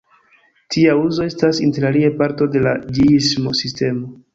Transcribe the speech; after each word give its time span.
Tia 0.75 0.95
uzo 1.01 1.27
estas 1.33 1.61
interalie 1.67 2.13
parto 2.25 2.51
de 2.57 2.67
la 2.67 2.77
ĝiismo-sistemo. 2.99 4.17